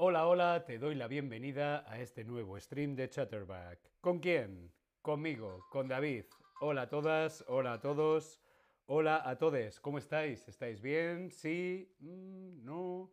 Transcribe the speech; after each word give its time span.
Hola, 0.00 0.28
hola, 0.28 0.64
te 0.64 0.78
doy 0.78 0.94
la 0.94 1.08
bienvenida 1.08 1.84
a 1.90 1.98
este 1.98 2.22
nuevo 2.22 2.56
stream 2.60 2.94
de 2.94 3.10
Chatterback. 3.10 3.80
¿Con 4.00 4.20
quién? 4.20 4.72
Conmigo, 5.02 5.66
con 5.72 5.88
David. 5.88 6.26
Hola 6.60 6.82
a 6.82 6.88
todas, 6.88 7.44
hola 7.48 7.72
a 7.72 7.80
todos, 7.80 8.40
hola 8.86 9.28
a 9.28 9.36
todos. 9.36 9.80
¿Cómo 9.80 9.98
estáis? 9.98 10.46
¿Estáis 10.46 10.80
bien? 10.80 11.32
¿Sí? 11.32 11.92
Mm, 11.98 12.64
¿No? 12.64 13.10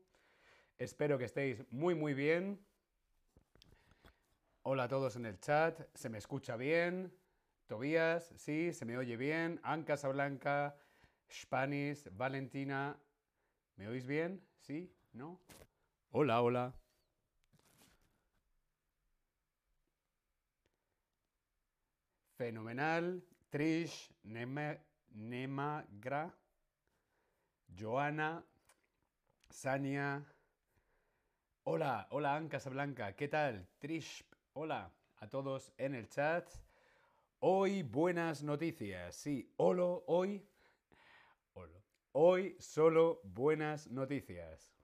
Espero 0.78 1.18
que 1.18 1.26
estéis 1.26 1.64
muy, 1.72 1.96
muy 1.96 2.14
bien. 2.14 2.64
Hola 4.62 4.84
a 4.84 4.88
todos 4.88 5.16
en 5.16 5.26
el 5.26 5.40
chat. 5.40 5.82
¿Se 5.96 6.08
me 6.08 6.20
escucha 6.20 6.56
bien? 6.56 7.12
Tobías, 7.66 8.32
sí, 8.38 8.72
se 8.74 8.86
me 8.86 8.96
oye 8.96 9.18
bien. 9.18 9.60
Anca 9.64 9.96
Blanca, 10.08 10.78
Spanish, 11.32 12.08
Valentina. 12.12 12.96
¿Me 13.76 13.88
oís 13.88 14.06
bien? 14.06 14.40
¿Sí? 14.60 14.96
¿No? 15.14 15.42
Hola, 16.18 16.42
hola. 16.42 16.74
Fenomenal. 22.38 23.22
Trish, 23.50 24.14
Nemagra, 24.24 26.34
Joana, 27.68 28.46
Sania. 29.50 30.24
Hola, 31.66 32.08
hola, 32.12 32.38
Anca 32.38 32.60
Blanca. 32.70 33.14
¿Qué 33.14 33.28
tal? 33.28 33.68
Trish, 33.78 34.24
hola 34.54 34.90
a 35.18 35.28
todos 35.28 35.74
en 35.78 35.96
el 35.96 36.08
chat. 36.08 36.50
Hoy 37.40 37.84
buenas 37.84 38.42
noticias. 38.42 39.18
Sí, 39.18 39.52
holo, 39.58 40.06
hoy. 40.08 40.48
Hoy 42.14 42.56
solo 42.58 43.20
buenas 43.26 43.92
noticias. 43.92 44.75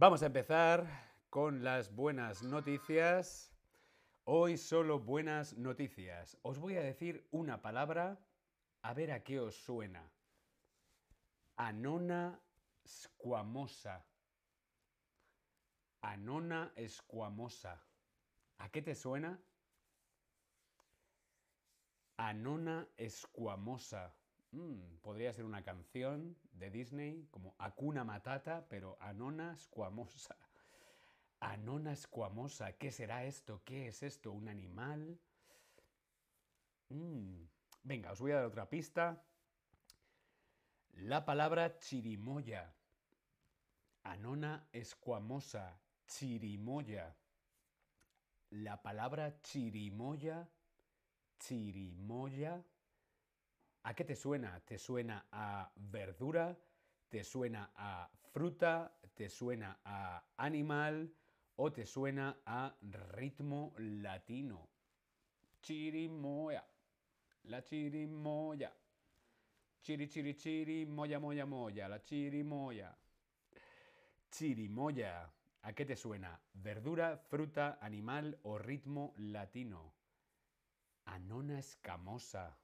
Vamos 0.00 0.22
a 0.22 0.26
empezar 0.26 0.86
con 1.28 1.62
las 1.62 1.94
buenas 1.94 2.42
noticias. 2.42 3.52
Hoy 4.24 4.56
solo 4.56 4.98
buenas 4.98 5.58
noticias. 5.58 6.38
Os 6.40 6.58
voy 6.58 6.78
a 6.78 6.80
decir 6.80 7.28
una 7.30 7.60
palabra, 7.60 8.18
a 8.80 8.94
ver 8.94 9.12
a 9.12 9.22
qué 9.22 9.40
os 9.40 9.56
suena. 9.56 10.10
Anona 11.56 12.40
squamosa. 12.88 14.06
Anona 16.00 16.72
escuamosa. 16.76 17.84
¿A 18.56 18.70
qué 18.70 18.80
te 18.80 18.94
suena? 18.94 19.38
Anona 22.16 22.88
escuamosa. 22.96 24.16
Mm, 24.52 24.96
podría 25.02 25.32
ser 25.32 25.44
una 25.44 25.62
canción 25.62 26.36
de 26.52 26.70
Disney 26.70 27.28
como 27.30 27.54
Acuna 27.58 28.04
Matata, 28.04 28.66
pero 28.68 28.96
Anona 29.00 29.56
Squamosa. 29.56 30.36
Anona 31.38 31.94
Squamosa, 31.94 32.72
¿qué 32.72 32.90
será 32.90 33.24
esto? 33.24 33.62
¿Qué 33.64 33.88
es 33.88 34.02
esto? 34.02 34.32
¿Un 34.32 34.48
animal? 34.48 35.18
Mm, 36.88 37.44
venga, 37.84 38.10
os 38.10 38.20
voy 38.20 38.32
a 38.32 38.36
dar 38.36 38.46
otra 38.46 38.68
pista. 38.68 39.22
La 40.94 41.24
palabra 41.24 41.78
chirimoya. 41.78 42.74
Anona 44.02 44.66
escuamosa, 44.72 45.78
chirimoya. 46.08 47.14
La 48.50 48.82
palabra 48.82 49.40
chirimoya, 49.42 50.48
chirimoya 51.38 52.64
¿A 53.82 53.94
qué 53.94 54.04
te 54.04 54.14
suena? 54.14 54.60
¿Te 54.60 54.78
suena 54.78 55.26
a 55.32 55.72
verdura? 55.74 56.58
¿Te 57.08 57.24
suena 57.24 57.72
a 57.74 58.10
fruta? 58.32 58.94
¿Te 59.14 59.28
suena 59.28 59.80
a 59.84 60.22
animal? 60.36 61.14
¿O 61.56 61.72
te 61.72 61.86
suena 61.86 62.40
a 62.44 62.76
ritmo 62.80 63.74
latino? 63.78 64.68
Chirimoya. 65.62 66.64
La 67.44 67.62
chirimoya. 67.62 68.72
Chiri, 69.82 70.08
chiri, 70.08 70.34
chiri, 70.36 70.84
moya, 70.84 71.18
moya, 71.18 71.46
moya. 71.46 71.88
La 71.88 72.02
chirimoya. 72.02 72.94
Chirimoya. 74.30 75.32
¿A 75.62 75.72
qué 75.72 75.86
te 75.86 75.96
suena? 75.96 76.38
¿Verdura, 76.52 77.16
fruta, 77.16 77.78
animal 77.80 78.38
o 78.42 78.58
ritmo 78.58 79.14
latino? 79.16 79.94
Anona 81.06 81.58
escamosa. 81.58 82.58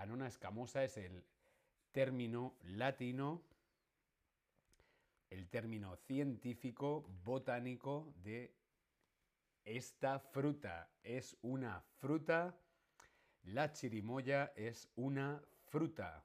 Anona 0.00 0.28
escamosa 0.28 0.82
es 0.82 0.96
el 0.96 1.22
término 1.92 2.56
latino, 2.62 3.42
el 5.28 5.46
término 5.50 5.94
científico, 5.94 7.04
botánico 7.22 8.10
de 8.22 8.56
esta 9.62 10.18
fruta. 10.18 10.88
Es 11.02 11.36
una 11.42 11.82
fruta. 11.98 12.56
La 13.42 13.74
chirimoya 13.74 14.54
es 14.56 14.88
una 14.96 15.42
fruta. 15.66 16.24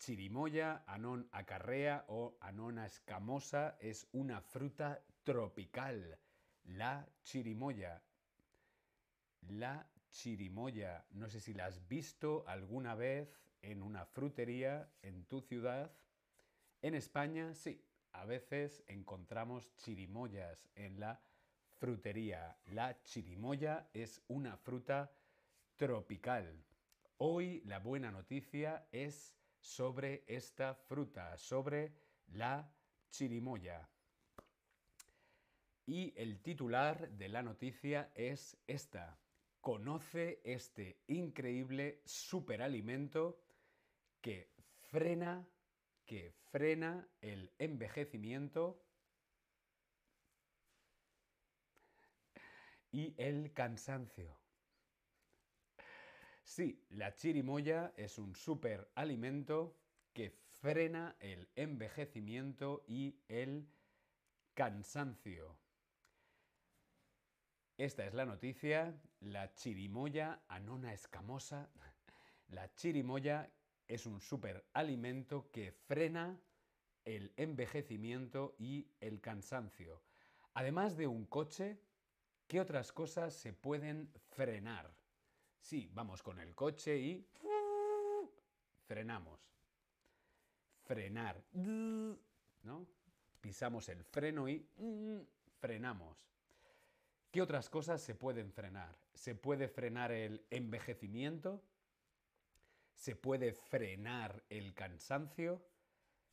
Chirimoya, 0.00 0.82
anon 0.88 1.28
acarrea 1.30 2.06
o 2.08 2.36
anona 2.40 2.86
escamosa 2.86 3.76
es 3.78 4.08
una 4.10 4.40
fruta 4.40 5.00
tropical. 5.22 6.18
La 6.64 7.08
chirimoya. 7.22 8.02
La 9.42 9.86
chirimoya. 10.16 11.04
No 11.10 11.28
sé 11.28 11.40
si 11.40 11.52
la 11.52 11.66
has 11.66 11.86
visto 11.88 12.44
alguna 12.46 12.94
vez 12.94 13.38
en 13.60 13.82
una 13.82 14.06
frutería 14.06 14.88
en 15.02 15.24
tu 15.24 15.40
ciudad. 15.40 15.92
En 16.82 16.94
España, 16.94 17.54
sí, 17.54 17.84
a 18.12 18.24
veces 18.24 18.82
encontramos 18.86 19.74
chirimoyas 19.76 20.68
en 20.74 21.00
la 21.00 21.20
frutería. 21.78 22.56
La 22.66 23.02
chirimoya 23.02 23.88
es 23.92 24.22
una 24.28 24.56
fruta 24.56 25.12
tropical. 25.76 26.64
Hoy 27.18 27.60
la 27.66 27.78
buena 27.78 28.10
noticia 28.10 28.86
es 28.92 29.36
sobre 29.60 30.24
esta 30.26 30.74
fruta, 30.74 31.36
sobre 31.36 31.92
la 32.28 32.70
chirimoya. 33.10 33.86
Y 35.84 36.14
el 36.16 36.40
titular 36.40 37.10
de 37.10 37.28
la 37.28 37.42
noticia 37.42 38.10
es 38.14 38.56
esta. 38.66 39.18
Conoce 39.66 40.42
este 40.44 41.00
increíble 41.08 42.00
superalimento 42.04 43.42
que 44.20 44.52
frena, 44.78 45.44
que 46.04 46.30
frena 46.52 47.08
el 47.20 47.52
envejecimiento 47.58 48.80
y 52.92 53.12
el 53.18 53.52
cansancio. 53.54 54.38
Sí, 56.44 56.86
la 56.90 57.16
chirimoya 57.16 57.92
es 57.96 58.18
un 58.18 58.36
superalimento 58.36 59.76
que 60.12 60.30
frena 60.30 61.16
el 61.18 61.48
envejecimiento 61.56 62.84
y 62.86 63.18
el 63.26 63.66
cansancio. 64.54 65.58
Esta 67.78 68.06
es 68.06 68.14
la 68.14 68.24
noticia. 68.24 68.98
La 69.20 69.52
chirimoya 69.54 70.40
anona 70.48 70.94
escamosa. 70.94 71.70
La 72.48 72.74
chirimoya 72.74 73.50
es 73.86 74.06
un 74.06 74.20
superalimento 74.20 75.50
que 75.50 75.72
frena 75.72 76.40
el 77.04 77.34
envejecimiento 77.36 78.56
y 78.58 78.88
el 79.00 79.20
cansancio. 79.20 80.02
Además 80.54 80.96
de 80.96 81.06
un 81.06 81.26
coche, 81.26 81.78
¿qué 82.46 82.60
otras 82.60 82.92
cosas 82.92 83.34
se 83.34 83.52
pueden 83.52 84.10
frenar? 84.30 84.94
Sí, 85.60 85.90
vamos 85.92 86.22
con 86.22 86.38
el 86.40 86.54
coche 86.54 86.96
y 86.96 87.28
frenamos. 88.86 89.38
Frenar. 90.84 91.44
¿No? 91.52 92.86
Pisamos 93.40 93.88
el 93.90 94.02
freno 94.02 94.48
y 94.48 94.66
frenamos. 95.58 96.26
¿Qué 97.36 97.42
otras 97.42 97.68
cosas 97.68 98.00
se 98.00 98.14
pueden 98.14 98.50
frenar? 98.50 98.96
Se 99.12 99.34
puede 99.34 99.68
frenar 99.68 100.10
el 100.10 100.46
envejecimiento, 100.48 101.62
se 102.94 103.14
puede 103.14 103.52
frenar 103.52 104.42
el 104.48 104.72
cansancio, 104.72 105.62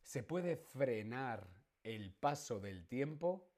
se 0.02 0.24
puede 0.24 0.56
frenar 0.56 1.46
el 1.84 2.14
paso 2.14 2.62
del 2.62 2.88
tiempo, 2.88 3.52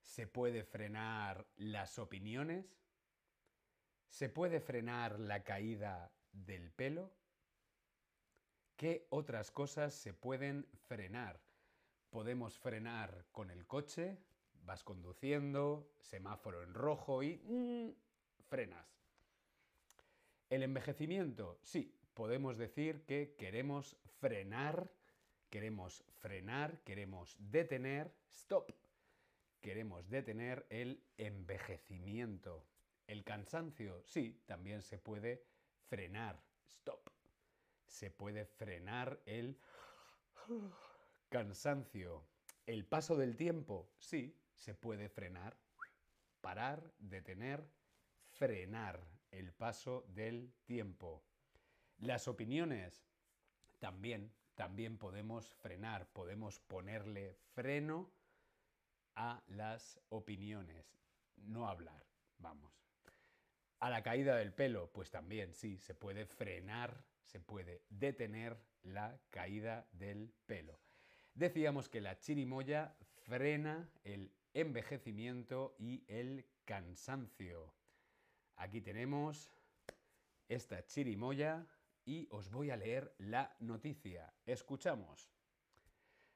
se 0.00 0.26
puede 0.26 0.64
frenar 0.64 1.46
las 1.56 1.98
opiniones, 1.98 2.64
se 4.08 4.30
puede 4.30 4.58
frenar 4.58 5.20
la 5.20 5.44
caída 5.44 6.14
del 6.32 6.70
pelo. 6.70 7.12
¿Qué 8.74 9.06
otras 9.10 9.50
cosas 9.50 9.92
se 9.92 10.14
pueden 10.14 10.66
frenar? 10.88 11.44
podemos 12.14 12.56
frenar 12.60 13.26
con 13.32 13.50
el 13.50 13.66
coche, 13.66 14.16
vas 14.64 14.82
conduciendo, 14.82 15.90
semáforo 16.00 16.62
en 16.62 16.74
rojo 16.74 17.22
y 17.22 17.36
mm, 17.44 17.90
frenas. 18.48 18.86
El 20.50 20.62
envejecimiento, 20.62 21.58
sí, 21.62 21.98
podemos 22.14 22.56
decir 22.58 23.04
que 23.06 23.34
queremos 23.36 23.96
frenar, 24.20 24.90
queremos 25.50 26.04
frenar, 26.20 26.80
queremos 26.84 27.36
detener, 27.38 28.14
stop, 28.28 28.70
queremos 29.60 30.08
detener 30.08 30.66
el 30.70 31.02
envejecimiento. 31.16 32.66
El 33.06 33.24
cansancio, 33.24 34.02
sí, 34.04 34.42
también 34.46 34.82
se 34.82 34.98
puede 34.98 35.44
frenar, 35.88 36.42
stop. 36.66 37.10
Se 37.86 38.10
puede 38.10 38.46
frenar 38.46 39.20
el 39.26 39.58
cansancio. 41.28 42.24
El 42.66 42.86
paso 42.86 43.16
del 43.16 43.36
tiempo, 43.36 43.90
sí, 43.98 44.36
se 44.54 44.74
puede 44.74 45.08
frenar, 45.08 45.56
parar, 46.40 46.92
detener, 46.98 47.66
frenar 48.32 49.06
el 49.30 49.52
paso 49.52 50.04
del 50.08 50.52
tiempo. 50.64 51.22
Las 51.98 52.28
opiniones, 52.28 53.04
también, 53.78 54.32
también 54.54 54.98
podemos 54.98 55.54
frenar, 55.54 56.06
podemos 56.08 56.60
ponerle 56.60 57.36
freno 57.54 58.10
a 59.14 59.42
las 59.48 60.00
opiniones. 60.08 60.98
No 61.36 61.68
hablar, 61.68 62.04
vamos. 62.38 62.72
A 63.80 63.90
la 63.90 64.02
caída 64.02 64.36
del 64.36 64.52
pelo, 64.52 64.90
pues 64.92 65.10
también, 65.10 65.52
sí, 65.54 65.78
se 65.78 65.94
puede 65.94 66.26
frenar, 66.26 67.04
se 67.22 67.40
puede 67.40 67.82
detener 67.90 68.56
la 68.82 69.18
caída 69.30 69.86
del 69.92 70.32
pelo. 70.46 70.78
Decíamos 71.34 71.88
que 71.88 72.00
la 72.00 72.18
chirimoya 72.18 72.94
frena 73.24 73.90
el 74.04 74.30
envejecimiento 74.54 75.76
y 75.78 76.04
el 76.08 76.46
cansancio. 76.64 77.74
Aquí 78.56 78.80
tenemos 78.80 79.50
esta 80.48 80.86
chirimoya 80.86 81.66
y 82.04 82.28
os 82.30 82.50
voy 82.50 82.70
a 82.70 82.76
leer 82.76 83.14
la 83.18 83.54
noticia. 83.60 84.32
Escuchamos. 84.46 85.30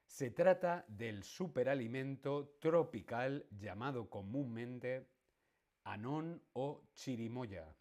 Se 0.05 0.31
trata 0.31 0.85
del 0.87 1.23
superalimento 1.23 2.57
tropical 2.59 3.47
llamado 3.51 4.09
comúnmente 4.09 5.07
anón 5.83 6.43
o 6.53 6.83
chirimoya. 6.93 7.75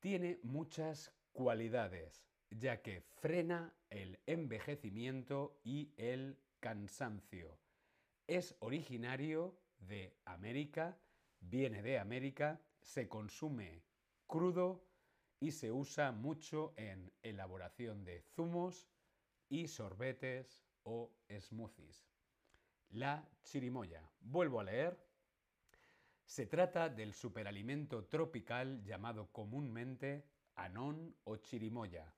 Tiene 0.00 0.40
muchas 0.42 1.12
cualidades, 1.32 2.26
ya 2.50 2.82
que 2.82 3.00
frena 3.00 3.72
el 3.88 4.18
envejecimiento 4.26 5.60
y 5.64 5.94
el 5.96 6.38
cansancio. 6.60 7.63
Es 8.26 8.56
originario 8.60 9.60
de 9.78 10.16
América, 10.24 10.98
viene 11.40 11.82
de 11.82 11.98
América, 11.98 12.60
se 12.80 13.06
consume 13.06 13.82
crudo 14.26 14.86
y 15.40 15.52
se 15.52 15.70
usa 15.70 16.10
mucho 16.10 16.72
en 16.76 17.12
elaboración 17.22 18.02
de 18.04 18.22
zumos 18.22 18.88
y 19.50 19.68
sorbetes 19.68 20.64
o 20.84 21.12
smoothies. 21.38 22.08
La 22.90 23.28
chirimoya. 23.42 24.10
Vuelvo 24.20 24.60
a 24.60 24.64
leer. 24.64 24.98
Se 26.24 26.46
trata 26.46 26.88
del 26.88 27.12
superalimento 27.12 28.06
tropical 28.06 28.82
llamado 28.84 29.30
comúnmente 29.32 30.24
anón 30.54 31.14
o 31.24 31.36
chirimoya. 31.36 32.14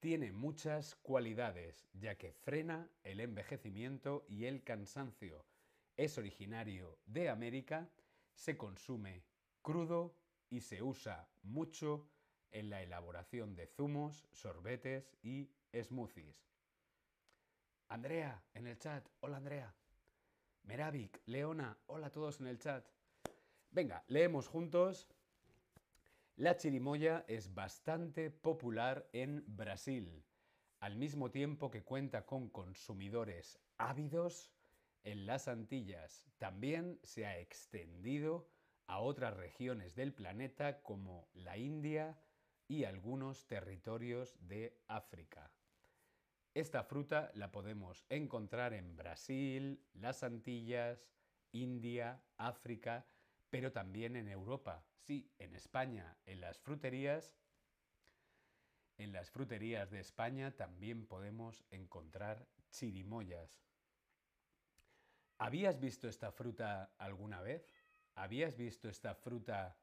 Tiene 0.00 0.32
muchas 0.32 0.96
cualidades, 0.96 1.86
ya 1.92 2.16
que 2.16 2.32
frena 2.32 2.90
el 3.04 3.20
envejecimiento 3.20 4.24
y 4.28 4.46
el 4.46 4.64
cansancio. 4.64 5.44
Es 5.94 6.16
originario 6.16 6.98
de 7.04 7.28
América, 7.28 7.90
se 8.34 8.56
consume 8.56 9.22
crudo 9.60 10.16
y 10.48 10.62
se 10.62 10.82
usa 10.82 11.28
mucho 11.42 12.08
en 12.50 12.70
la 12.70 12.82
elaboración 12.82 13.54
de 13.54 13.66
zumos, 13.66 14.26
sorbetes 14.32 15.14
y 15.22 15.50
smoothies. 15.74 16.48
Andrea, 17.88 18.42
en 18.54 18.68
el 18.68 18.78
chat. 18.78 19.06
Hola 19.20 19.36
Andrea. 19.36 19.74
Meravik, 20.62 21.20
Leona, 21.26 21.76
hola 21.86 22.06
a 22.06 22.12
todos 22.12 22.40
en 22.40 22.46
el 22.46 22.58
chat. 22.58 22.88
Venga, 23.70 24.02
leemos 24.08 24.48
juntos. 24.48 25.08
La 26.40 26.56
chirimoya 26.56 27.26
es 27.28 27.52
bastante 27.52 28.30
popular 28.30 29.06
en 29.12 29.44
Brasil, 29.46 30.24
al 30.80 30.96
mismo 30.96 31.30
tiempo 31.30 31.70
que 31.70 31.84
cuenta 31.84 32.24
con 32.24 32.48
consumidores 32.48 33.60
ávidos 33.76 34.50
en 35.04 35.26
las 35.26 35.48
Antillas. 35.48 36.24
También 36.38 36.98
se 37.02 37.26
ha 37.26 37.38
extendido 37.38 38.48
a 38.86 39.00
otras 39.00 39.36
regiones 39.36 39.94
del 39.94 40.14
planeta 40.14 40.80
como 40.82 41.28
la 41.34 41.58
India 41.58 42.18
y 42.66 42.84
algunos 42.84 43.46
territorios 43.46 44.34
de 44.40 44.80
África. 44.88 45.52
Esta 46.54 46.84
fruta 46.84 47.32
la 47.34 47.52
podemos 47.52 48.06
encontrar 48.08 48.72
en 48.72 48.96
Brasil, 48.96 49.86
las 49.92 50.22
Antillas, 50.22 51.06
India, 51.52 52.24
África, 52.38 53.06
pero 53.50 53.72
también 53.72 54.16
en 54.16 54.28
Europa. 54.28 54.84
Sí, 55.00 55.30
en 55.38 55.54
España, 55.54 56.16
en 56.24 56.40
las 56.40 56.58
fruterías. 56.58 57.36
En 58.96 59.12
las 59.12 59.30
fruterías 59.30 59.90
de 59.90 60.00
España 60.00 60.56
también 60.56 61.06
podemos 61.06 61.64
encontrar 61.70 62.46
chirimoyas. 62.70 63.60
¿Habías 65.38 65.80
visto 65.80 66.08
esta 66.08 66.32
fruta 66.32 66.92
alguna 66.98 67.40
vez? 67.40 67.74
¿Habías 68.14 68.56
visto 68.56 68.88
esta 68.88 69.14
fruta 69.14 69.76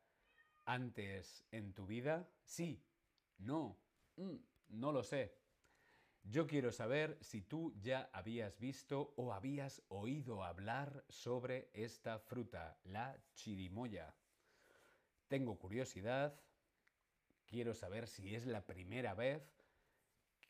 antes 0.65 1.43
en 1.51 1.73
tu 1.73 1.87
vida? 1.87 2.29
Sí, 2.43 2.83
no, 3.39 3.79
mm, 4.17 4.35
no 4.69 4.91
lo 4.91 5.03
sé. 5.03 5.36
Yo 6.29 6.45
quiero 6.45 6.73
saber 6.73 7.17
si 7.21 7.41
tú 7.41 7.73
ya 7.79 8.09
habías 8.11 8.59
visto 8.59 9.13
o 9.15 9.31
habías 9.31 9.81
oído 9.87 10.43
hablar 10.43 11.05
sobre 11.07 11.69
esta 11.71 12.19
fruta, 12.19 12.77
la 12.83 13.17
chirimoya. 13.33 14.13
Tengo 15.29 15.57
curiosidad, 15.57 16.37
quiero 17.45 17.73
saber 17.73 18.09
si 18.09 18.35
es 18.35 18.45
la 18.45 18.65
primera 18.65 19.13
vez 19.13 19.41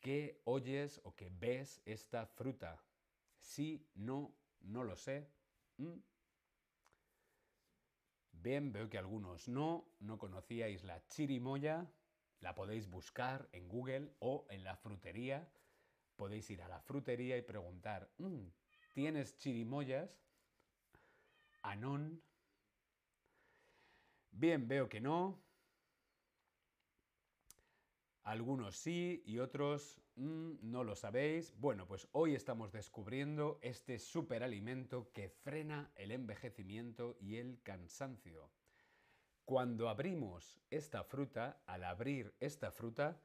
que 0.00 0.40
oyes 0.44 1.00
o 1.04 1.14
que 1.14 1.28
ves 1.30 1.80
esta 1.84 2.26
fruta. 2.26 2.82
Sí, 3.36 3.88
no, 3.94 4.34
no 4.60 4.82
lo 4.82 4.96
sé. 4.96 5.30
¿Mm? 5.76 6.00
Bien, 8.32 8.72
veo 8.72 8.90
que 8.90 8.98
algunos 8.98 9.46
no, 9.46 9.86
no 10.00 10.18
conocíais 10.18 10.82
la 10.82 11.06
chirimoya, 11.06 11.88
la 12.40 12.56
podéis 12.56 12.88
buscar 12.88 13.48
en 13.52 13.68
Google 13.68 14.12
o 14.18 14.44
en 14.50 14.64
la 14.64 14.74
frutería. 14.74 15.48
Podéis 16.18 16.50
ir 16.50 16.60
a 16.62 16.68
la 16.68 16.80
frutería 16.80 17.36
y 17.38 17.42
preguntar, 17.42 18.10
mm, 18.18 18.48
¿tienes 18.92 19.36
chirimoyas? 19.36 20.10
Anón. 21.62 22.20
Bien, 24.32 24.66
veo 24.66 24.88
que 24.88 25.00
no. 25.00 25.40
Algunos 28.24 28.76
sí 28.76 29.22
y 29.26 29.38
otros 29.38 30.00
mm, 30.16 30.54
no 30.60 30.82
lo 30.82 30.96
sabéis. 30.96 31.54
Bueno, 31.56 31.86
pues 31.86 32.08
hoy 32.10 32.34
estamos 32.34 32.72
descubriendo 32.72 33.60
este 33.62 34.00
superalimento 34.00 35.12
que 35.12 35.28
frena 35.28 35.92
el 35.94 36.10
envejecimiento 36.10 37.16
y 37.20 37.36
el 37.36 37.62
cansancio. 37.62 38.50
Cuando 39.44 39.88
abrimos 39.88 40.58
esta 40.68 41.04
fruta, 41.04 41.62
al 41.66 41.84
abrir 41.84 42.34
esta 42.40 42.72
fruta, 42.72 43.20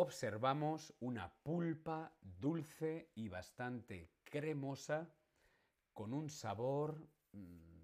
observamos 0.00 0.94
una 1.00 1.28
pulpa 1.42 2.12
dulce 2.20 3.10
y 3.16 3.28
bastante 3.28 4.12
cremosa 4.22 5.12
con 5.92 6.14
un 6.14 6.30
sabor, 6.30 7.08
mm, 7.32 7.82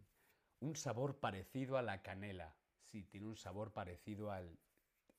un 0.60 0.76
sabor 0.76 1.18
parecido 1.18 1.76
a 1.76 1.82
la 1.82 2.02
canela. 2.02 2.54
Sí, 2.84 3.02
tiene 3.02 3.26
un 3.26 3.36
sabor 3.36 3.72
parecido 3.72 4.30
al 4.30 4.56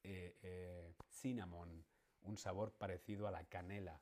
eh, 0.04 0.38
eh, 0.42 0.96
cinnamon, 1.10 1.86
un 2.22 2.38
sabor 2.38 2.72
parecido 2.72 3.28
a 3.28 3.32
la 3.32 3.44
canela. 3.44 4.00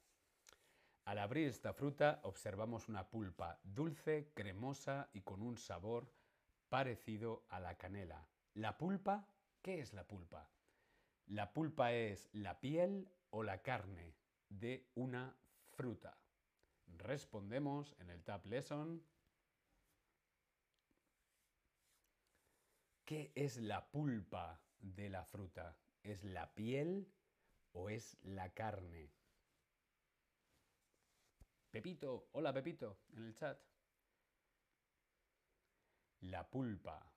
Al 1.05 1.17
abrir 1.17 1.47
esta 1.47 1.73
fruta 1.73 2.19
observamos 2.21 2.89
una 2.89 3.09
pulpa 3.09 3.59
dulce, 3.63 4.31
cremosa 4.35 5.09
y 5.13 5.21
con 5.21 5.41
un 5.41 5.57
sabor 5.57 6.13
parecido 6.69 7.47
a 7.49 7.59
la 7.59 7.75
canela. 7.75 8.27
¿La 8.53 8.77
pulpa? 8.77 9.27
¿Qué 9.63 9.79
es 9.79 9.93
la 9.93 10.03
pulpa? 10.03 10.47
La 11.27 11.53
pulpa 11.53 11.93
es 11.93 12.29
la 12.33 12.59
piel 12.59 13.07
o 13.29 13.43
la 13.43 13.61
carne 13.61 14.15
de 14.49 14.89
una 14.95 15.35
fruta. 15.71 16.17
Respondemos 16.87 17.95
en 17.99 18.09
el 18.09 18.23
Tab 18.23 18.45
Lesson. 18.45 19.03
¿Qué 23.05 23.31
es 23.35 23.57
la 23.57 23.89
pulpa 23.89 24.61
de 24.79 25.09
la 25.09 25.25
fruta? 25.25 25.77
¿Es 26.03 26.23
la 26.23 26.53
piel 26.53 27.11
o 27.71 27.89
es 27.89 28.17
la 28.21 28.53
carne? 28.53 29.11
Pepito, 31.71 32.29
hola 32.33 32.53
Pepito, 32.53 32.99
en 33.13 33.25
el 33.25 33.33
chat. 33.33 33.59
La 36.21 36.49
pulpa. 36.49 37.12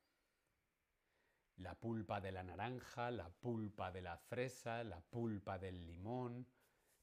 La 1.58 1.74
pulpa 1.74 2.20
de 2.20 2.32
la 2.32 2.42
naranja, 2.42 3.10
la 3.10 3.28
pulpa 3.30 3.90
de 3.90 4.02
la 4.02 4.16
fresa, 4.18 4.84
la 4.84 5.00
pulpa 5.00 5.58
del 5.58 5.86
limón, 5.86 6.46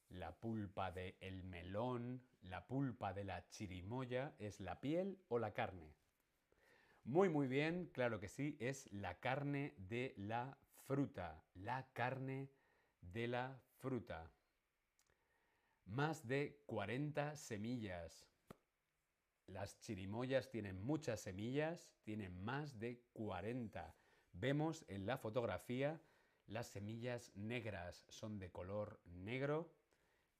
la 0.09 0.31
pulpa 0.31 0.91
del 0.91 1.43
melón, 1.43 2.21
la 2.43 2.65
pulpa 2.67 3.13
de 3.13 3.23
la 3.23 3.47
chirimoya, 3.49 4.35
¿es 4.37 4.59
la 4.59 4.79
piel 4.79 5.17
o 5.29 5.39
la 5.39 5.53
carne? 5.53 5.93
Muy, 7.05 7.29
muy 7.29 7.47
bien, 7.47 7.89
claro 7.93 8.19
que 8.19 8.29
sí, 8.29 8.55
es 8.59 8.91
la 8.93 9.19
carne 9.19 9.73
de 9.77 10.13
la 10.17 10.57
fruta, 10.85 11.43
la 11.55 11.87
carne 11.93 12.49
de 13.01 13.27
la 13.27 13.59
fruta. 13.79 14.31
Más 15.85 16.25
de 16.27 16.61
40 16.65 17.35
semillas. 17.35 18.27
Las 19.47 19.79
chirimoyas 19.81 20.49
tienen 20.49 20.81
muchas 20.81 21.19
semillas, 21.21 21.91
tienen 22.03 22.41
más 22.43 22.79
de 22.79 23.01
40. 23.13 23.93
Vemos 24.33 24.83
en 24.87 25.05
la 25.05 25.17
fotografía 25.17 26.01
las 26.47 26.67
semillas 26.67 27.31
negras, 27.35 28.03
son 28.09 28.39
de 28.39 28.51
color 28.51 28.99
negro, 29.05 29.73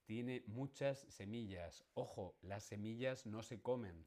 tiene 0.04 0.42
muchas 0.46 0.98
semillas. 1.08 1.84
Ojo, 1.94 2.36
las 2.42 2.64
semillas 2.64 3.24
no 3.26 3.42
se 3.42 3.62
comen. 3.62 4.06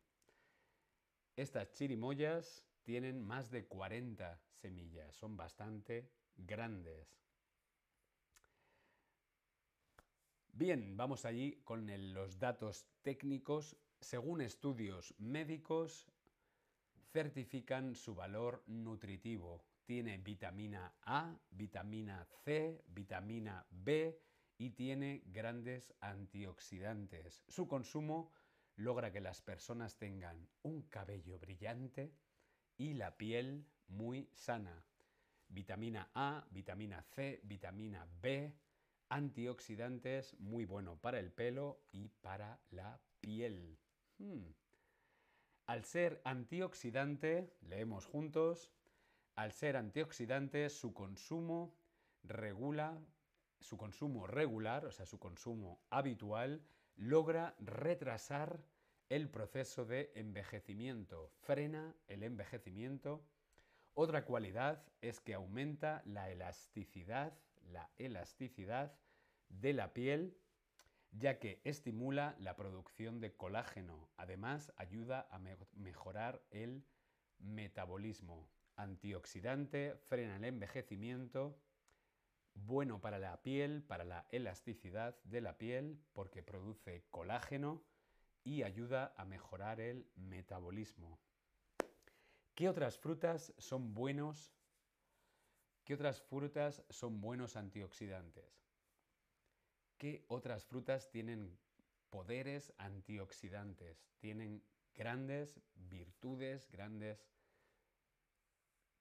Estas 1.36 1.72
chirimoyas 1.72 2.68
tienen 2.84 3.20
más 3.22 3.50
de 3.50 3.66
40 3.66 4.40
semillas, 4.52 5.16
son 5.16 5.36
bastante 5.36 6.12
grandes. 6.36 7.18
Bien, 10.54 10.98
vamos 10.98 11.26
allí 11.26 11.62
con 11.64 11.88
los 12.14 12.40
datos 12.40 12.88
técnicos. 13.02 13.76
Según 14.00 14.42
estudios 14.42 15.14
médicos, 15.18 16.08
certifican 17.12 17.96
su 17.96 18.16
valor 18.16 18.64
nutritivo. 18.68 19.64
Tiene 19.88 20.18
vitamina 20.18 20.94
A, 21.04 21.34
vitamina 21.50 22.28
C, 22.44 22.84
vitamina 22.88 23.66
B 23.70 24.20
y 24.58 24.72
tiene 24.72 25.24
grandes 25.28 25.94
antioxidantes. 26.02 27.46
Su 27.48 27.70
consumo 27.70 28.34
logra 28.76 29.14
que 29.14 29.22
las 29.22 29.42
personas 29.42 29.98
tengan 29.98 30.50
un 30.64 30.82
cabello 30.90 31.40
brillante 31.40 32.14
y 32.76 32.96
la 32.96 33.16
piel 33.16 33.66
muy 33.88 34.30
sana. 34.34 34.86
Vitamina 35.48 36.12
A, 36.14 36.46
vitamina 36.52 37.02
C, 37.02 37.40
vitamina 37.46 38.06
B, 38.22 38.54
antioxidantes, 39.08 40.38
muy 40.38 40.66
bueno 40.66 41.00
para 41.00 41.18
el 41.18 41.32
pelo 41.32 41.86
y 41.94 42.10
para 42.10 42.60
la 42.72 43.00
piel. 43.22 43.80
Hmm. 44.18 44.52
Al 45.66 45.86
ser 45.86 46.22
antioxidante, 46.26 47.54
leemos 47.62 48.06
juntos, 48.06 48.70
al 49.38 49.52
ser 49.52 49.78
antioxidante 49.78 50.68
su 50.70 50.96
consumo 50.96 51.76
regula, 52.24 53.00
su 53.60 53.78
consumo 53.78 54.26
regular, 54.26 54.86
o 54.86 54.92
sea, 54.92 55.06
su 55.06 55.20
consumo 55.20 55.80
habitual, 55.92 56.66
logra 56.96 57.56
retrasar 57.60 58.66
el 59.10 59.30
proceso 59.30 59.86
de 59.86 60.12
envejecimiento, 60.16 61.30
frena 61.42 61.96
el 62.08 62.24
envejecimiento. 62.24 63.24
Otra 63.94 64.26
cualidad 64.26 64.84
es 65.02 65.20
que 65.20 65.36
aumenta 65.36 66.02
la 66.06 66.32
elasticidad, 66.32 67.38
la 67.62 67.92
elasticidad 67.98 68.98
de 69.50 69.74
la 69.74 69.94
piel, 69.94 70.36
ya 71.12 71.38
que 71.38 71.62
estimula 71.64 72.36
la 72.40 72.56
producción 72.56 73.20
de 73.20 73.36
colágeno. 73.36 74.10
Además, 74.18 74.74
ayuda 74.78 75.28
a 75.30 75.38
mejorar 75.76 76.42
el 76.50 76.84
metabolismo. 77.38 78.50
Antioxidante, 78.78 79.96
frena 80.08 80.38
el 80.38 80.46
envejecimiento, 80.46 81.60
bueno 82.54 83.02
para 83.02 83.20
la 83.20 83.42
piel, 83.42 83.84
para 83.84 84.04
la 84.04 84.28
elasticidad 84.32 85.22
de 85.24 85.42
la 85.42 85.58
piel, 85.58 86.00
porque 86.14 86.44
produce 86.44 87.04
colágeno 87.10 87.84
y 88.44 88.64
ayuda 88.64 89.14
a 89.18 89.26
mejorar 89.26 89.82
el 89.82 90.10
metabolismo. 90.16 91.20
¿Qué 92.56 92.70
otras 92.70 92.98
frutas 92.98 93.54
son 93.58 93.94
buenos? 93.94 94.54
¿Qué 95.84 95.94
otras 95.94 96.22
frutas 96.22 96.84
son 96.90 97.20
buenos 97.20 97.56
antioxidantes? 97.56 98.64
¿Qué 99.98 100.24
otras 100.28 100.66
frutas 100.66 101.10
tienen 101.10 101.58
poderes 102.10 102.74
antioxidantes? 102.78 104.08
Tienen 104.20 104.64
grandes 104.94 105.60
virtudes, 105.76 106.70
grandes 106.70 107.28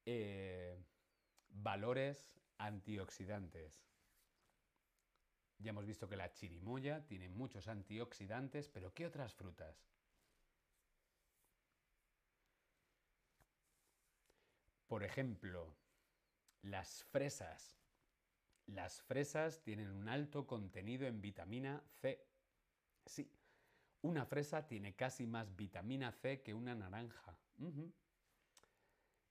eh, 0.07 0.83
valores 1.51 2.41
antioxidantes. 2.59 3.85
Ya 5.59 5.71
hemos 5.71 5.87
visto 5.87 6.09
que 6.09 6.17
la 6.17 6.33
chirimoya 6.33 7.07
tiene 7.07 7.29
muchos 7.29 7.69
antioxidantes, 7.69 8.69
pero 8.69 8.93
¿qué 8.95 9.07
otras 9.07 9.35
frutas? 9.35 9.91
Por 14.87 15.03
ejemplo, 15.03 15.75
las 16.63 17.05
fresas. 17.05 17.81
Las 18.67 19.03
fresas 19.03 19.63
tienen 19.63 19.91
un 19.91 20.09
alto 20.09 20.47
contenido 20.47 21.07
en 21.07 21.21
vitamina 21.21 21.83
C. 22.01 22.25
Sí, 23.05 23.31
una 24.03 24.27
fresa 24.27 24.67
tiene 24.67 24.95
casi 24.95 25.27
más 25.27 25.55
vitamina 25.57 26.13
C 26.13 26.43
que 26.43 26.55
una 26.55 26.75
naranja. 26.75 27.37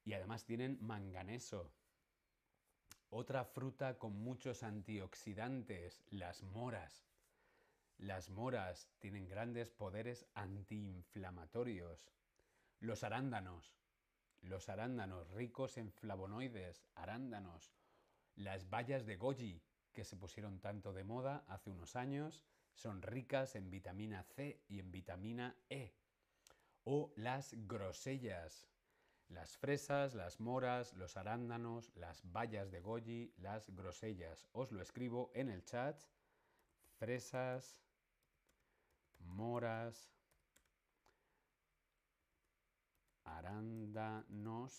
Y 0.05 0.13
además 0.13 0.45
tienen 0.45 0.77
manganeso, 0.79 1.73
otra 3.17 3.45
fruta 3.45 3.97
con 3.97 4.13
muchos 4.13 4.61
antioxidantes, 4.63 6.03
las 6.09 6.43
moras. 6.43 7.05
Las 7.97 8.29
moras 8.29 8.89
tienen 8.99 9.29
grandes 9.29 9.69
poderes 9.69 10.25
antiinflamatorios. 10.33 12.11
Los 12.79 13.03
arándanos. 13.05 13.77
Los 14.41 14.67
arándanos 14.67 15.31
ricos 15.31 15.77
en 15.77 15.93
flavonoides, 15.93 16.83
arándanos. 16.95 17.73
Las 18.35 18.69
bayas 18.69 19.05
de 19.05 19.15
goji, 19.15 19.63
que 19.93 20.03
se 20.03 20.17
pusieron 20.17 20.59
tanto 20.59 20.91
de 20.91 21.05
moda 21.05 21.45
hace 21.47 21.69
unos 21.69 21.95
años, 21.95 22.43
son 22.73 23.01
ricas 23.01 23.55
en 23.55 23.69
vitamina 23.69 24.23
C 24.23 24.61
y 24.67 24.79
en 24.79 24.91
vitamina 24.91 25.55
E. 25.69 25.95
O 26.83 27.13
las 27.15 27.53
grosellas, 27.65 28.67
las 29.29 29.57
fresas, 29.57 30.13
las 30.13 30.39
moras, 30.39 30.93
los 30.93 31.17
arándanos, 31.17 31.91
las 31.95 32.21
bayas 32.31 32.71
de 32.71 32.81
goji, 32.81 33.33
las 33.37 33.69
grosellas. 33.69 34.47
Os 34.53 34.71
lo 34.71 34.81
escribo 34.81 35.31
en 35.33 35.49
el 35.49 35.63
chat. 35.63 35.99
Fresas, 36.97 37.81
moras, 39.19 40.11
arándanos, 43.23 44.73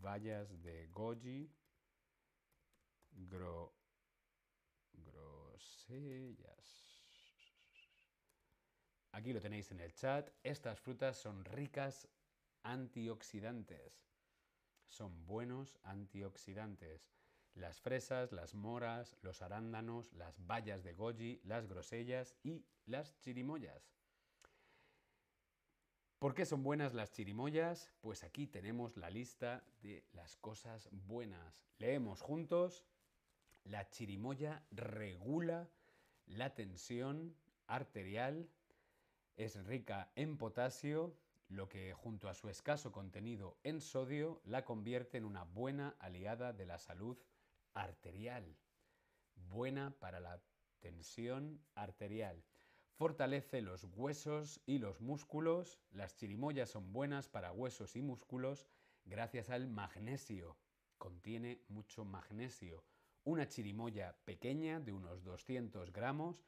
bayas 0.00 0.62
de 0.62 0.88
goji, 0.88 1.50
gro, 3.12 3.72
grosellas. 4.92 6.44
Aquí 9.12 9.32
lo 9.32 9.40
tenéis 9.40 9.70
en 9.70 9.80
el 9.80 9.94
chat. 9.94 10.28
Estas 10.42 10.80
frutas 10.80 11.16
son 11.16 11.44
ricas 11.44 12.08
antioxidantes. 12.64 14.02
Son 14.88 15.24
buenos 15.26 15.78
antioxidantes. 15.84 17.08
Las 17.54 17.80
fresas, 17.80 18.32
las 18.32 18.54
moras, 18.54 19.16
los 19.22 19.42
arándanos, 19.42 20.12
las 20.14 20.44
bayas 20.44 20.82
de 20.82 20.94
goji, 20.94 21.40
las 21.44 21.68
grosellas 21.68 22.34
y 22.42 22.66
las 22.86 23.16
chirimoyas. 23.20 23.94
¿Por 26.18 26.34
qué 26.34 26.46
son 26.46 26.62
buenas 26.62 26.94
las 26.94 27.12
chirimoyas? 27.12 27.92
Pues 28.00 28.24
aquí 28.24 28.46
tenemos 28.46 28.96
la 28.96 29.10
lista 29.10 29.62
de 29.82 30.04
las 30.12 30.36
cosas 30.36 30.88
buenas. 30.90 31.62
Leemos 31.78 32.22
juntos. 32.22 32.84
La 33.64 33.88
chirimoya 33.90 34.66
regula 34.70 35.68
la 36.26 36.54
tensión 36.54 37.36
arterial, 37.66 38.48
es 39.36 39.62
rica 39.66 40.10
en 40.16 40.36
potasio, 40.36 41.16
lo 41.54 41.68
que 41.68 41.92
junto 41.94 42.28
a 42.28 42.34
su 42.34 42.48
escaso 42.48 42.92
contenido 42.92 43.56
en 43.62 43.80
sodio 43.80 44.40
la 44.44 44.64
convierte 44.64 45.18
en 45.18 45.24
una 45.24 45.44
buena 45.44 45.96
aliada 45.98 46.52
de 46.52 46.66
la 46.66 46.78
salud 46.78 47.16
arterial, 47.74 48.56
buena 49.36 49.94
para 49.98 50.20
la 50.20 50.42
tensión 50.80 51.60
arterial. 51.74 52.42
Fortalece 52.96 53.60
los 53.60 53.84
huesos 53.96 54.60
y 54.66 54.78
los 54.78 55.00
músculos. 55.00 55.80
Las 55.90 56.16
chirimoyas 56.16 56.70
son 56.70 56.92
buenas 56.92 57.28
para 57.28 57.52
huesos 57.52 57.96
y 57.96 58.02
músculos 58.02 58.66
gracias 59.04 59.50
al 59.50 59.66
magnesio. 59.66 60.56
Contiene 60.98 61.60
mucho 61.68 62.04
magnesio. 62.04 62.84
Una 63.24 63.48
chirimoya 63.48 64.16
pequeña 64.24 64.80
de 64.80 64.92
unos 64.92 65.24
200 65.24 65.92
gramos 65.92 66.44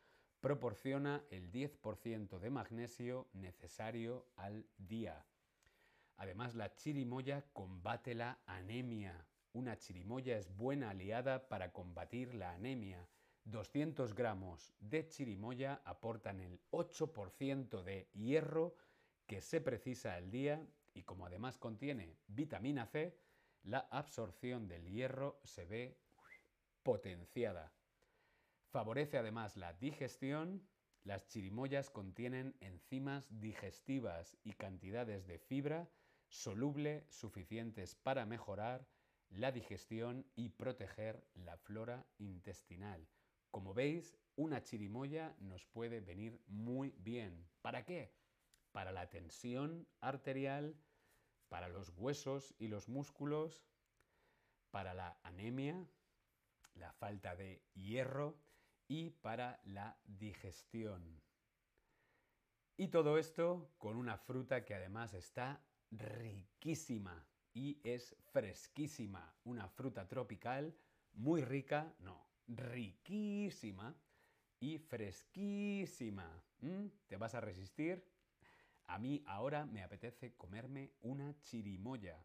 proporciona 0.47 1.25
el 1.31 1.50
10% 1.50 2.38
de 2.38 2.50
magnesio 2.50 3.26
necesario 3.33 4.29
al 4.37 4.65
día. 4.79 5.26
Además, 6.19 6.55
la 6.55 6.73
chirimoya 6.73 7.45
combate 7.53 8.15
la 8.15 8.38
anemia. 8.47 9.26
Una 9.55 9.76
chirimoya 9.76 10.38
es 10.38 10.57
buena 10.57 10.91
aliada 10.91 11.49
para 11.49 11.73
combatir 11.73 12.33
la 12.33 12.53
anemia. 12.53 13.09
200 13.43 14.15
gramos 14.15 14.73
de 14.79 15.09
chirimoya 15.09 15.83
aportan 15.85 16.38
el 16.38 16.61
8% 16.71 17.83
de 17.83 18.09
hierro 18.12 18.76
que 19.26 19.41
se 19.41 19.61
precisa 19.61 20.15
al 20.15 20.31
día 20.31 20.65
y 20.95 21.03
como 21.03 21.26
además 21.26 21.59
contiene 21.59 22.19
vitamina 22.29 22.87
C, 22.87 23.19
la 23.65 23.81
absorción 23.91 24.69
del 24.69 24.87
hierro 24.87 25.41
se 25.43 25.65
ve 25.65 25.99
potenciada. 26.85 27.75
Favorece 28.76 29.16
además 29.16 29.56
la 29.56 29.73
digestión. 29.73 30.68
Las 31.02 31.26
chirimoyas 31.28 31.88
contienen 31.88 32.54
enzimas 32.61 33.26
digestivas 33.30 34.37
y 34.45 34.52
cantidades 34.52 35.26
de 35.26 35.38
fibra 35.38 35.88
soluble 36.28 37.06
suficientes 37.09 37.95
para 37.95 38.26
mejorar 38.26 38.87
la 39.30 39.50
digestión 39.50 40.26
y 40.35 40.50
proteger 40.50 41.26
la 41.33 41.56
flora 41.56 42.06
intestinal. 42.18 43.09
Como 43.50 43.73
veis, 43.73 44.14
una 44.35 44.62
chirimoya 44.62 45.35
nos 45.38 45.64
puede 45.64 46.02
venir 46.02 46.38
muy 46.47 46.90
bien. 46.99 47.49
¿Para 47.62 47.87
qué? 47.87 48.12
Para 48.73 48.92
la 48.92 49.09
tensión 49.09 49.88
arterial, 50.02 50.76
para 51.49 51.68
los 51.68 51.95
huesos 51.97 52.54
y 52.59 52.68
los 52.68 52.90
músculos, 52.90 53.64
para 54.71 54.92
la 54.92 55.18
anemia, 55.23 55.88
la 56.75 56.92
falta 56.92 57.35
de 57.37 57.62
hierro 57.73 58.37
y 58.88 59.11
para 59.11 59.61
la 59.64 59.99
digestión. 60.05 61.21
Y 62.76 62.88
todo 62.88 63.19
esto 63.19 63.73
con 63.78 63.97
una 63.97 64.19
fruta 64.19 64.64
que 64.64 64.75
además 64.75 65.14
está 65.14 65.64
riquísima 65.90 67.26
y 67.55 67.81
es 67.83 68.14
fresquísima. 68.33 69.35
Una 69.45 69.69
fruta 69.69 70.07
tropical 70.07 70.76
muy 71.14 71.43
rica, 71.43 71.95
no, 72.00 72.28
riquísima 72.47 73.97
y 74.61 74.78
fresquísima. 74.78 76.43
¿Mm? 76.61 76.87
¿Te 77.07 77.16
vas 77.16 77.35
a 77.35 77.40
resistir? 77.40 78.05
A 78.88 78.99
mí 78.99 79.23
ahora 79.26 79.64
me 79.66 79.83
apetece 79.83 80.35
comerme 80.37 80.93
una 81.00 81.38
chirimoya. 81.40 82.23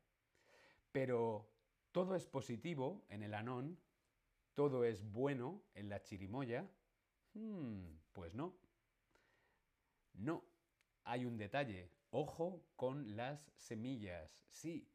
Pero 0.91 1.49
todo 1.91 2.15
es 2.15 2.25
positivo 2.25 3.05
en 3.09 3.23
el 3.23 3.33
anón, 3.33 3.79
todo 4.53 4.83
es 4.83 5.03
bueno 5.11 5.63
en 5.73 5.89
la 5.89 6.01
chirimoya. 6.01 6.69
Hmm, 7.33 7.97
pues 8.13 8.33
no. 8.33 8.57
No. 10.13 10.43
Hay 11.03 11.25
un 11.25 11.37
detalle. 11.37 11.91
Ojo 12.11 12.65
con 12.75 13.15
las 13.15 13.51
semillas. 13.55 14.45
Sí, 14.49 14.91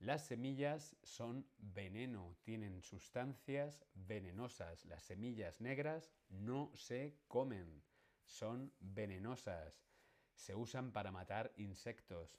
las 0.00 0.26
semillas 0.26 0.96
son 1.02 1.44
veneno, 1.58 2.36
tienen 2.44 2.82
sustancias 2.82 3.84
venenosas. 3.94 4.84
Las 4.84 5.02
semillas 5.02 5.60
negras 5.60 6.12
no 6.28 6.70
se 6.74 7.18
comen, 7.26 7.82
son 8.24 8.72
venenosas. 8.78 9.82
Se 10.34 10.54
usan 10.54 10.92
para 10.92 11.10
matar 11.10 11.52
insectos. 11.56 12.38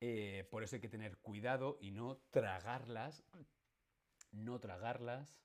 Eh, 0.00 0.46
por 0.52 0.62
eso 0.62 0.76
hay 0.76 0.80
que 0.80 0.88
tener 0.88 1.18
cuidado 1.18 1.78
y 1.80 1.90
no 1.90 2.18
tragarlas. 2.30 3.24
No 4.30 4.58
tragarlas. 4.60 5.42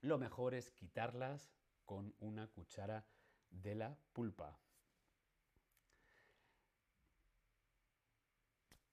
Lo 0.00 0.18
mejor 0.18 0.54
es 0.54 0.70
quitarlas 0.70 1.52
con 1.84 2.14
una 2.18 2.46
cuchara 2.48 3.06
de 3.50 3.74
la 3.74 3.96
pulpa. 4.12 4.58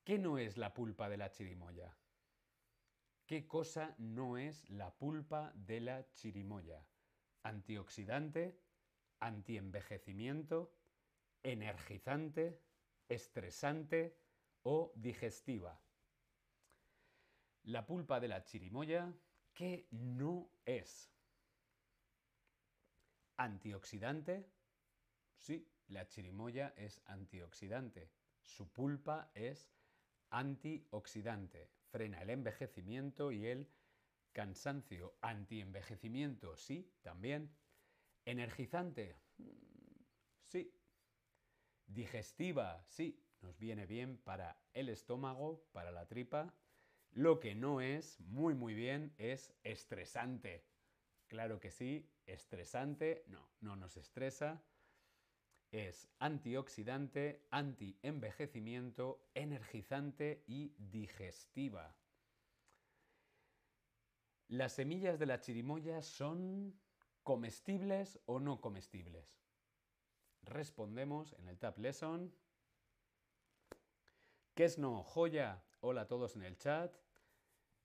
¿Qué 0.04 0.18
no 0.18 0.38
es 0.38 0.58
la 0.58 0.74
pulpa 0.74 1.10
de 1.10 1.18
la 1.18 1.32
chirimoya? 1.32 1.96
¿Qué 3.26 3.46
cosa 3.46 3.94
no 3.98 4.38
es 4.38 4.70
la 4.70 4.98
pulpa 4.98 5.52
de 5.54 5.82
la 5.82 6.10
chirimoya? 6.14 6.86
Antioxidante, 7.44 8.58
antienvejecimiento, 9.20 10.74
energizante, 11.44 12.62
estresante 13.10 14.18
o 14.64 14.94
digestiva. 14.96 15.80
La 17.68 17.86
pulpa 17.86 18.22
de 18.22 18.30
la 18.30 18.46
chirimoya, 18.46 19.14
¿qué 19.54 19.90
no 19.92 20.50
es? 20.66 21.12
Antioxidante. 23.36 24.50
Sí, 25.36 25.70
la 25.88 26.08
chirimoya 26.08 26.74
es 26.78 27.02
antioxidante. 27.08 28.10
Su 28.42 28.72
pulpa 28.72 29.32
es 29.34 29.70
antioxidante, 30.30 31.70
frena 31.90 32.22
el 32.22 32.30
envejecimiento 32.30 33.34
y 33.34 33.48
el 33.48 33.70
cansancio. 34.32 35.18
Antienvejecimiento, 35.20 36.56
sí, 36.56 36.90
también. 37.02 37.54
Energizante, 38.24 39.18
mm, 39.40 39.44
sí. 40.46 40.74
Digestiva, 41.86 42.86
sí, 42.88 43.22
nos 43.42 43.60
viene 43.60 43.86
bien 43.86 44.18
para 44.20 44.58
el 44.74 44.88
estómago, 44.88 45.68
para 45.74 45.92
la 45.92 46.08
tripa. 46.08 46.54
Lo 47.18 47.40
que 47.40 47.56
no 47.56 47.82
es 47.82 48.20
muy 48.20 48.54
muy 48.54 48.76
bien 48.76 49.12
es 49.18 49.52
estresante. 49.64 50.64
Claro 51.28 51.60
que 51.60 51.72
sí, 51.72 52.08
estresante, 52.28 53.24
no, 53.28 53.50
no 53.60 53.76
nos 53.76 53.98
estresa 53.98 54.64
es 55.72 56.08
antioxidante, 56.20 57.46
anti-envejecimiento, 57.50 59.28
energizante 59.34 60.44
y 60.48 60.76
digestiva. 60.78 61.96
¿Las 64.48 64.74
semillas 64.74 65.18
de 65.18 65.26
la 65.26 65.42
chirimoya 65.42 66.04
son 66.04 66.80
comestibles 67.24 68.20
o 68.28 68.40
no 68.40 68.62
comestibles? 68.62 69.42
Respondemos 70.44 71.34
en 71.34 71.48
el 71.48 71.58
Tab 71.58 71.80
Lesson. 71.80 72.32
¿Qué 74.54 74.66
es 74.66 74.78
no? 74.78 75.04
Joya. 75.04 75.64
Hola 75.82 76.02
a 76.02 76.08
todos 76.08 76.36
en 76.36 76.44
el 76.44 76.58
chat. 76.58 76.96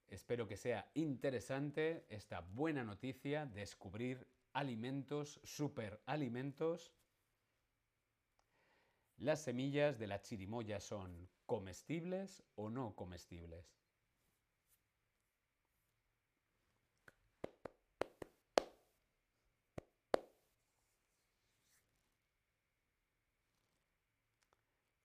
Espero 0.09 0.47
que 0.47 0.57
sea 0.57 0.91
interesante 0.95 2.07
esta 2.09 2.41
buena 2.41 2.85
noticia, 2.85 3.47
descubrir 3.47 4.27
alimentos, 4.53 5.41
superalimentos 5.43 6.93
¿Las 9.23 9.43
semillas 9.43 10.01
de 10.01 10.09
la 10.09 10.21
chirimoya 10.21 10.81
son 10.81 11.29
comestibles 11.47 12.43
o 12.57 12.71
no 12.71 12.97
comestibles? 12.97 13.79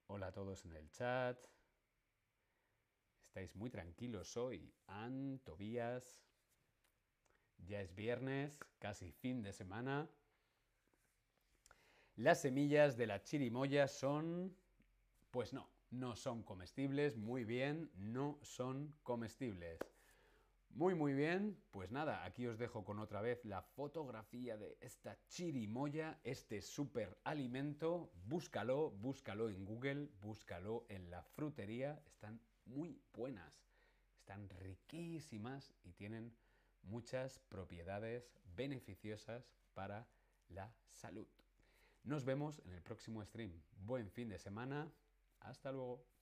Hola 0.07 0.27
a 0.27 0.31
todos 0.31 0.65
en 0.65 0.73
el 0.73 0.89
chat. 0.89 1.37
Estáis 3.37 3.55
muy 3.55 3.69
tranquilos 3.69 4.35
hoy. 4.35 4.73
Ann, 4.87 5.39
Tobías. 5.43 6.19
Ya 7.67 7.81
es 7.81 7.93
viernes, 7.93 8.57
casi 8.79 9.11
fin 9.11 9.43
de 9.43 9.53
semana. 9.53 10.09
Las 12.15 12.41
semillas 12.41 12.97
de 12.97 13.05
la 13.05 13.21
chirimoya 13.21 13.87
son... 13.87 14.57
Pues 15.29 15.53
no, 15.53 15.69
no 15.91 16.15
son 16.15 16.41
comestibles. 16.41 17.15
Muy 17.15 17.43
bien, 17.43 17.91
no 17.93 18.39
son 18.41 18.95
comestibles. 19.03 19.77
Muy, 20.71 20.95
muy 20.95 21.13
bien. 21.13 21.61
Pues 21.69 21.91
nada, 21.91 22.25
aquí 22.25 22.47
os 22.47 22.57
dejo 22.57 22.83
con 22.83 22.97
otra 22.97 23.21
vez 23.21 23.45
la 23.45 23.61
fotografía 23.61 24.57
de 24.57 24.79
esta 24.81 25.15
chirimoya, 25.27 26.19
este 26.23 26.63
super 26.63 27.19
alimento. 27.23 28.09
Búscalo, 28.25 28.89
búscalo 28.89 29.47
en 29.47 29.63
Google, 29.63 30.09
búscalo 30.21 30.87
en 30.89 31.11
la 31.11 31.21
frutería. 31.21 32.01
Están 32.07 32.41
muy 32.67 33.01
buenas, 33.13 33.53
están 34.19 34.49
riquísimas 34.49 35.73
y 35.83 35.93
tienen 35.93 36.35
muchas 36.83 37.39
propiedades 37.49 38.31
beneficiosas 38.55 39.49
para 39.73 40.07
la 40.49 40.73
salud. 40.91 41.27
Nos 42.03 42.23
vemos 42.23 42.59
en 42.65 42.73
el 42.73 42.81
próximo 42.81 43.23
stream. 43.23 43.51
Buen 43.77 44.09
fin 44.09 44.29
de 44.29 44.39
semana. 44.39 44.91
Hasta 45.41 45.71
luego. 45.71 46.16